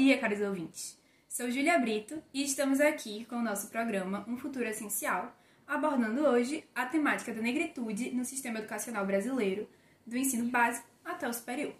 [0.00, 0.98] dia, caros ouvintes!
[1.28, 5.36] Sou Júlia Brito e estamos aqui com o nosso programa Um Futuro Essencial,
[5.66, 9.68] abordando hoje a temática da negritude no sistema educacional brasileiro,
[10.06, 11.74] do ensino básico até o superior.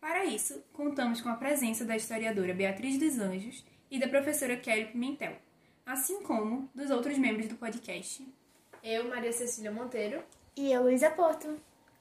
[0.00, 4.86] Para isso, contamos com a presença da historiadora Beatriz dos Anjos e da professora Kelly
[4.86, 5.36] Pimentel,
[5.84, 8.26] assim como dos outros membros do podcast.
[8.82, 10.22] Eu, Maria Cecília Monteiro.
[10.56, 11.60] E eu, Luísa Porto.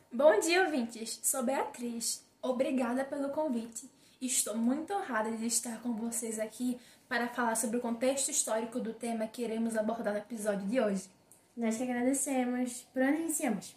[0.09, 1.19] Bom dia, ouvintes!
[1.21, 2.25] Sou Beatriz.
[2.41, 3.89] Obrigada pelo convite.
[4.21, 6.77] Estou muito honrada de estar com vocês aqui
[7.09, 11.09] para falar sobre o contexto histórico do tema que iremos abordar no episódio de hoje.
[11.57, 12.85] Nós que agradecemos.
[12.93, 13.75] Por onde iniciamos?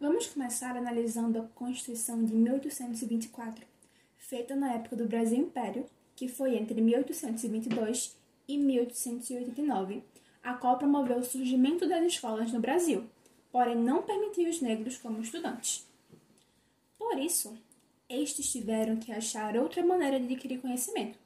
[0.00, 3.66] Vamos começar analisando a Constituição de 1824,
[4.16, 5.84] feita na época do Brasil Império,
[6.16, 8.16] que foi entre 1822
[8.48, 10.02] e 1889,
[10.42, 13.04] a qual promoveu o surgimento das escolas no Brasil,
[13.52, 15.86] porém não permitiu os negros como estudantes.
[16.98, 17.54] Por isso,
[18.08, 21.18] estes tiveram que achar outra maneira de adquirir conhecimento.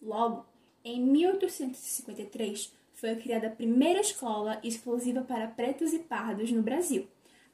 [0.00, 0.46] Logo,
[0.84, 7.08] em 1853, foi criada a primeira escola exclusiva para pretos e pardos no Brasil,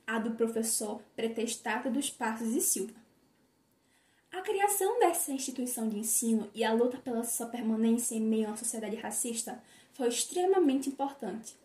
[0.07, 2.95] a do professor Pretestata dos Passos e Silva.
[4.33, 8.57] A criação dessa instituição de ensino e a luta pela sua permanência em meio uma
[8.57, 11.57] sociedade racista foi extremamente importante,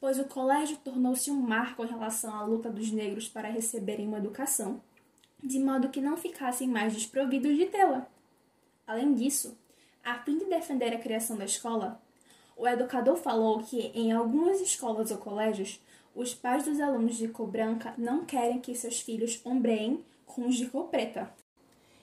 [0.00, 4.18] pois o colégio tornou-se um marco em relação à luta dos negros para receberem uma
[4.18, 4.82] educação
[5.42, 8.06] de modo que não ficassem mais desprovidos de tê-la.
[8.86, 9.56] Além disso,
[10.04, 12.00] a fim de defender a criação da escola,
[12.56, 15.80] o educador falou que em algumas escolas ou colégios,
[16.14, 20.56] os pais dos alunos de cor branca não querem que seus filhos ombreiem com os
[20.56, 21.32] de cor preta.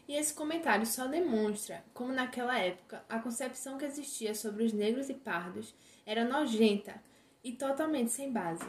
[0.07, 5.09] E esse comentário só demonstra como, naquela época, a concepção que existia sobre os negros
[5.09, 7.03] e pardos era nojenta
[7.43, 8.65] e totalmente sem base.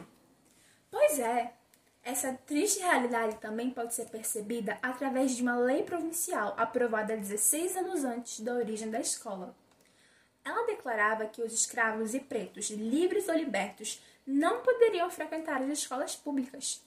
[0.91, 1.53] Pois é,
[2.09, 8.03] essa triste realidade também pode ser percebida através de uma lei provincial aprovada 16 anos
[8.03, 9.55] antes da origem da escola.
[10.43, 16.15] Ela declarava que os escravos e pretos, livres ou libertos, não poderiam frequentar as escolas
[16.15, 16.83] públicas.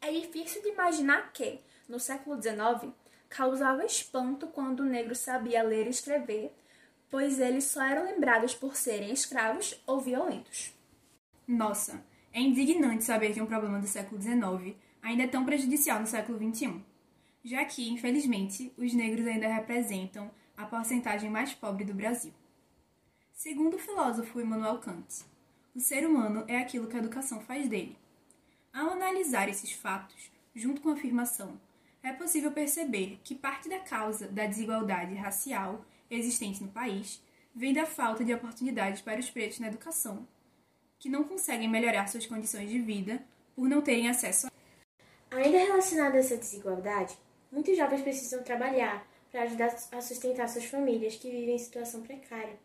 [0.00, 2.94] É difícil de imaginar que, no século XIX,
[3.28, 6.50] causava espanto quando o negro sabia ler e escrever,
[7.10, 10.72] pois eles só eram lembrados por serem escravos ou violentos.
[11.46, 16.06] Nossa, é indignante saber que um problema do século XIX ainda é tão prejudicial no
[16.06, 16.80] século XXI,
[17.44, 22.32] já que, infelizmente, os negros ainda representam a porcentagem mais pobre do Brasil.
[23.32, 25.24] Segundo o filósofo Immanuel Kant,
[25.74, 27.96] o ser humano é aquilo que a educação faz dele.
[28.72, 31.60] Ao analisar esses fatos, junto com a afirmação,
[32.02, 37.22] é possível perceber que parte da causa da desigualdade racial existente no país
[37.54, 40.26] vem da falta de oportunidades para os pretos na educação
[41.00, 43.20] que não conseguem melhorar suas condições de vida
[43.56, 44.50] por não terem acesso a.
[45.34, 47.16] Ainda relacionado a essa desigualdade,
[47.50, 52.58] muitos jovens precisam trabalhar para ajudar a sustentar suas famílias que vivem em situação precária,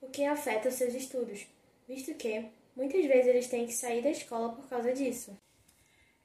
[0.00, 1.46] o que afeta os seus estudos,
[1.88, 2.44] visto que
[2.76, 5.36] muitas vezes eles têm que sair da escola por causa disso.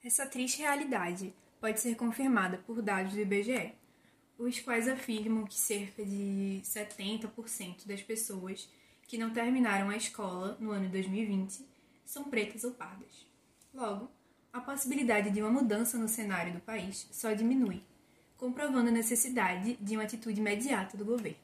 [0.04, 3.74] Essa triste realidade pode ser confirmada por dados do IBGE,
[4.38, 8.70] os quais afirmam que cerca de 70% das pessoas
[9.08, 11.66] que não terminaram a escola no ano de 2020
[12.06, 13.26] são pretas ou pardas.
[13.74, 14.12] Logo,
[14.52, 17.82] a possibilidade de uma mudança no cenário do país só diminui,
[18.36, 21.38] comprovando a necessidade de uma atitude imediata do governo.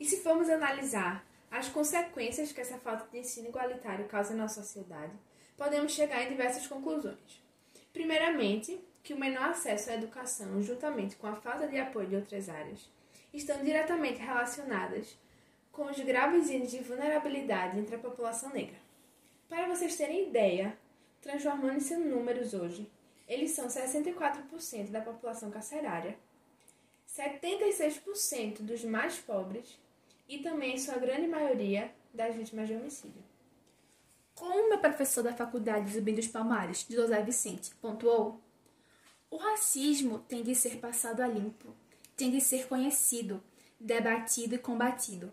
[0.00, 5.12] E se formos analisar as consequências que essa falta de ensino igualitário causa na sociedade,
[5.56, 7.42] podemos chegar em diversas conclusões.
[7.92, 12.48] Primeiramente, que o menor acesso à educação, juntamente com a falta de apoio de outras
[12.48, 12.88] áreas,
[13.32, 15.16] estão diretamente relacionadas
[15.72, 18.76] com os graves índices de vulnerabilidade entre a população negra.
[19.48, 20.78] Para vocês terem ideia,
[21.20, 22.88] transformando-se em números hoje,
[23.26, 26.16] eles são 64% da população carcerária,
[27.08, 29.78] 76% dos mais pobres
[30.28, 33.22] e também, sua grande maioria, das vítimas de homicídio.
[34.34, 38.40] Como meu professor da Faculdade Zumbi dos Palmares, José Vicente, pontuou,
[39.30, 41.74] o racismo tem de ser passado a limpo,
[42.16, 43.42] tem de ser conhecido,
[43.80, 45.32] debatido e combatido.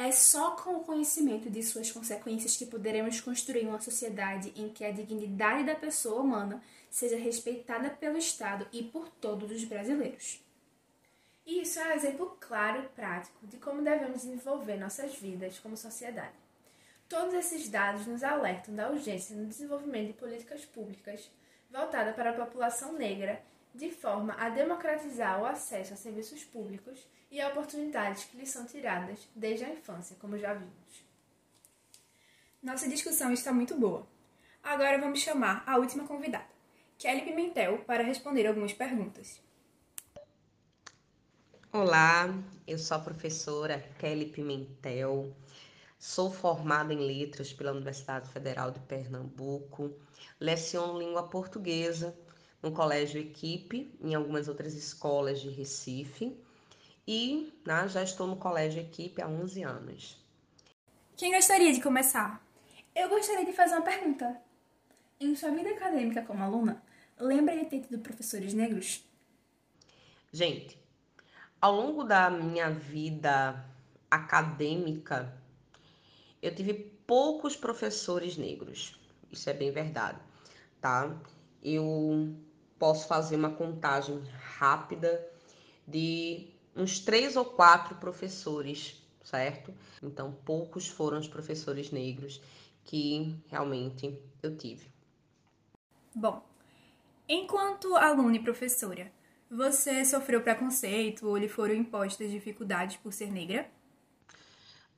[0.00, 4.84] É só com o conhecimento de suas consequências que poderemos construir uma sociedade em que
[4.84, 10.40] a dignidade da pessoa humana seja respeitada pelo Estado e por todos os brasileiros.
[11.44, 15.76] E isso é um exemplo claro e prático de como devemos desenvolver nossas vidas como
[15.76, 16.38] sociedade.
[17.08, 21.28] Todos esses dados nos alertam da urgência no desenvolvimento de políticas públicas
[21.72, 23.42] voltadas para a população negra,
[23.78, 26.98] de forma a democratizar o acesso a serviços públicos
[27.30, 31.06] e oportunidades que lhes são tiradas desde a infância, como já vimos.
[32.60, 34.04] Nossa discussão está muito boa.
[34.64, 36.48] Agora vamos chamar a última convidada,
[36.98, 39.40] Kelly Pimentel, para responder algumas perguntas.
[41.72, 42.34] Olá,
[42.66, 45.36] eu sou a professora Kelly Pimentel,
[46.00, 49.94] sou formada em Letras pela Universidade Federal de Pernambuco,
[50.40, 52.18] leciono língua portuguesa
[52.62, 56.36] no Colégio Equipe, em algumas outras escolas de Recife
[57.06, 60.22] e né, já estou no Colégio Equipe há 11 anos.
[61.16, 62.46] Quem gostaria de começar?
[62.94, 64.40] Eu gostaria de fazer uma pergunta.
[65.20, 66.82] Em sua vida acadêmica como aluna,
[67.18, 69.02] lembra de ter tido professores negros?
[70.32, 70.78] Gente,
[71.60, 73.64] ao longo da minha vida
[74.10, 75.34] acadêmica,
[76.42, 76.74] eu tive
[77.06, 79.00] poucos professores negros.
[79.32, 80.18] Isso é bem verdade,
[80.80, 81.16] tá?
[81.62, 82.36] Eu
[82.78, 84.22] posso fazer uma contagem
[84.58, 85.26] rápida
[85.86, 89.74] de uns três ou quatro professores, certo?
[90.02, 92.40] Então, poucos foram os professores negros
[92.84, 94.86] que realmente eu tive.
[96.14, 96.42] Bom,
[97.28, 99.12] enquanto aluna e professora,
[99.50, 103.70] você sofreu preconceito ou lhe foram impostas dificuldades por ser negra?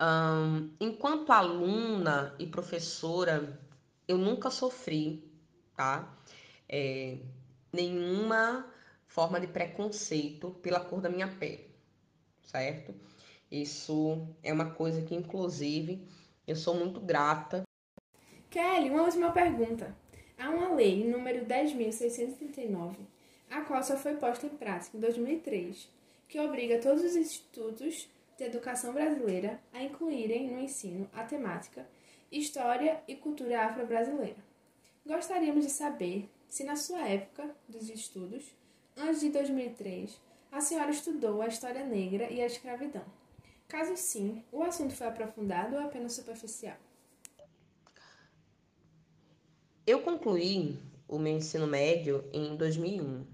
[0.00, 3.60] Um, enquanto aluna e professora,
[4.08, 5.22] eu nunca sofri,
[5.76, 6.16] tá?
[6.68, 7.18] É,
[7.72, 8.66] nenhuma
[9.06, 11.70] forma de preconceito pela cor da minha pele,
[12.42, 12.94] certo?
[13.50, 16.06] Isso é uma coisa que, inclusive,
[16.46, 17.64] eu sou muito grata.
[18.48, 19.94] Kelly, uma última pergunta.
[20.38, 22.96] Há uma lei, número 10.639,
[23.50, 25.88] a qual só foi posta em prática em 2003,
[26.28, 28.08] que obriga todos os institutos
[28.38, 31.86] de educação brasileira a incluírem no ensino a temática
[32.32, 34.38] História e Cultura Afro-Brasileira.
[35.04, 38.44] Gostaríamos de saber se, na sua época dos estudos,
[38.96, 40.20] antes de 2003,
[40.50, 43.04] a senhora estudou a história negra e a escravidão.
[43.68, 46.76] Caso sim, o assunto foi aprofundado ou apenas superficial?
[49.86, 50.76] Eu concluí
[51.06, 53.24] o meu ensino médio em 2001.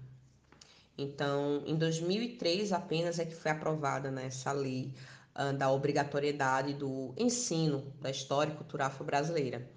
[0.95, 4.93] Então, em 2003 apenas é que foi aprovada né, essa lei
[5.35, 9.67] uh, da obrigatoriedade do ensino da história e cultura afro-brasileira.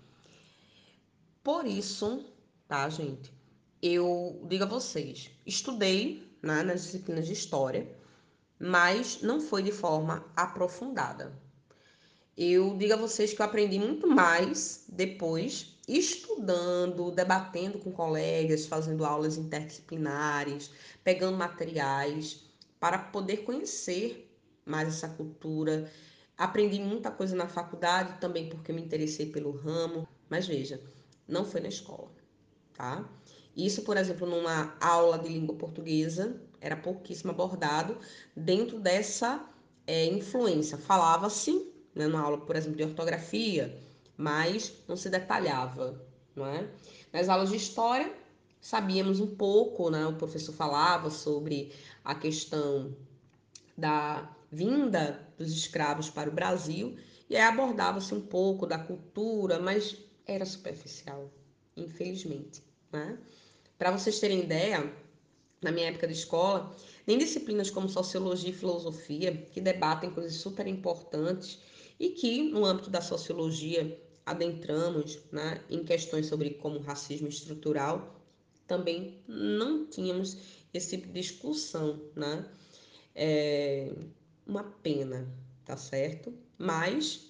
[1.43, 2.30] Por isso,
[2.71, 3.35] tá, gente?
[3.83, 7.91] Eu digo a vocês, estudei né, nas disciplinas de história,
[8.61, 11.37] mas não foi de forma aprofundada.
[12.37, 19.05] Eu digo a vocês que eu aprendi muito mais depois estudando, debatendo com colegas, fazendo
[19.05, 20.71] aulas interdisciplinares,
[21.03, 22.45] pegando materiais
[22.79, 24.33] para poder conhecer
[24.65, 25.91] mais essa cultura.
[26.39, 30.81] Aprendi muita coisa na faculdade também porque me interessei pelo ramo, mas veja,
[31.27, 32.20] não foi na escola,
[32.81, 33.05] tá?
[33.55, 37.99] Isso, por exemplo, numa aula de língua portuguesa, era pouquíssimo abordado
[38.35, 39.45] dentro dessa
[39.87, 40.79] é, influência.
[40.79, 43.79] Falava-se, né, na aula, por exemplo, de ortografia,
[44.17, 46.03] mas não se detalhava,
[46.35, 46.71] não é?
[47.13, 48.11] Nas aulas de história,
[48.63, 50.07] sabíamos um pouco, né?
[50.07, 52.97] O professor falava sobre a questão
[53.77, 56.97] da vinda dos escravos para o Brasil
[57.29, 61.31] e aí abordava-se um pouco da cultura, mas era superficial,
[61.77, 63.19] infelizmente, né?
[63.79, 64.93] Para vocês terem ideia,
[65.63, 66.75] na minha época de escola,
[67.07, 71.59] nem disciplinas como sociologia e filosofia, que debatem coisas super importantes
[71.99, 78.21] e que, no âmbito da sociologia, adentramos né, em questões sobre como racismo estrutural,
[78.67, 80.37] também não tínhamos
[80.73, 82.47] esse tipo de discussão, né?
[83.15, 83.93] É
[84.47, 85.29] uma pena,
[85.65, 86.33] tá certo?
[86.57, 87.30] Mas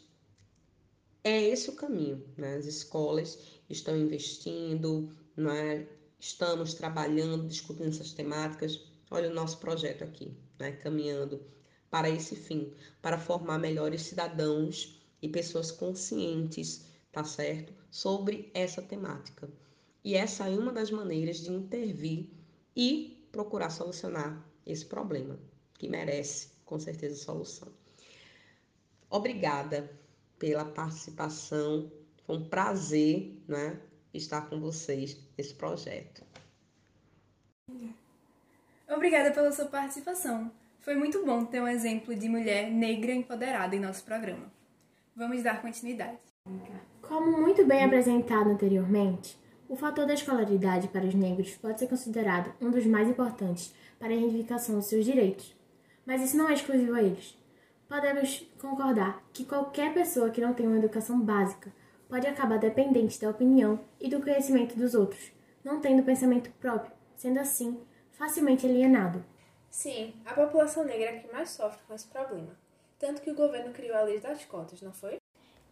[1.22, 2.56] é esse o caminho, né?
[2.56, 5.86] As escolas estão investindo, né?
[6.18, 8.80] estamos trabalhando, discutindo essas temáticas.
[9.10, 10.72] Olha o nosso projeto aqui, né?
[10.72, 11.42] caminhando
[11.90, 12.72] para esse fim,
[13.02, 17.72] para formar melhores cidadãos e pessoas conscientes tá certo?
[17.90, 19.48] Sobre essa temática.
[20.04, 22.28] E essa é uma das maneiras de intervir
[22.74, 25.38] e procurar solucionar esse problema,
[25.74, 27.68] que merece, com certeza, solução.
[29.10, 29.90] Obrigada
[30.40, 31.92] pela participação.
[32.26, 33.78] Foi um prazer né,
[34.12, 36.25] estar com vocês nesse projeto.
[38.88, 40.50] Obrigada pela sua participação.
[40.80, 44.50] Foi muito bom ter um exemplo de mulher negra empoderada em nosso programa.
[45.14, 46.18] Vamos dar continuidade.
[47.02, 52.52] Como muito bem apresentado anteriormente, o fator da escolaridade para os negros pode ser considerado
[52.61, 55.54] um dos mais importantes para a reivindicação dos seus direitos.
[56.06, 57.37] Mas isso não é exclusivo a eles.
[57.90, 61.73] Podemos concordar que qualquer pessoa que não tem uma educação básica
[62.09, 65.32] pode acabar dependente da opinião e do conhecimento dos outros,
[65.64, 67.80] não tendo pensamento próprio, sendo assim
[68.12, 69.25] facilmente alienado.
[69.68, 72.56] Sim, a população negra é que mais sofre com esse problema.
[72.97, 75.18] Tanto que o governo criou a lei das cotas, não foi?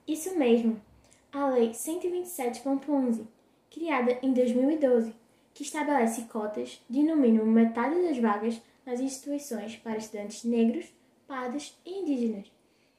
[0.05, 0.83] Isso mesmo,
[1.31, 3.29] a Lei 127.11,
[3.71, 5.15] criada em 2012,
[5.55, 10.98] que estabelece cotas de no mínimo metade das vagas nas instituições para estudantes negros,
[11.29, 12.51] pardos e indígenas,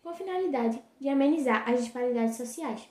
[0.03, 2.87] com a finalidade de amenizar as disparidades sociais.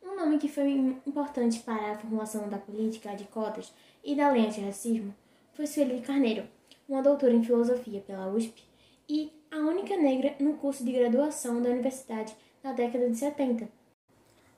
[0.00, 0.70] Um nome que foi
[1.04, 5.12] importante para a formulação da política de cotas e da lei antirracismo
[5.52, 6.46] foi Sueli Carneiro,
[6.88, 8.62] uma doutora em filosofia pela USP
[9.08, 13.68] e a única negra no curso de graduação da universidade na década de 70.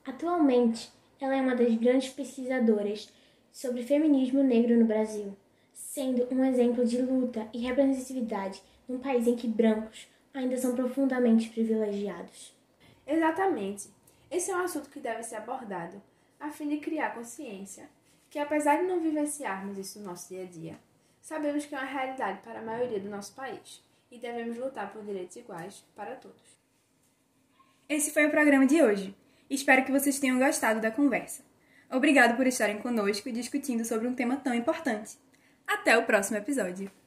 [0.05, 3.09] Atualmente, ela é uma das grandes pesquisadoras
[3.51, 5.35] sobre feminismo negro no Brasil,
[5.73, 11.49] sendo um exemplo de luta e representatividade num país em que brancos ainda são profundamente
[11.49, 12.55] privilegiados.
[13.07, 13.89] Exatamente.
[14.31, 16.03] Esse é um assunto que deve ser abordado
[16.39, 17.89] a fim de criar consciência
[18.29, 20.79] que, apesar de não vivenciarmos isso no nosso dia a dia,
[21.21, 25.05] sabemos que é uma realidade para a maioria do nosso país e devemos lutar por
[25.05, 26.59] direitos iguais para todos.
[27.89, 29.15] Esse foi o programa de hoje.
[29.49, 31.43] Espero que vocês tenham gostado da conversa.
[31.91, 35.19] Obrigado por estarem conosco e discutindo sobre um tema tão importante.
[35.67, 37.00] Até o próximo episódio!